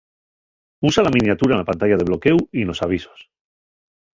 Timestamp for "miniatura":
1.15-1.57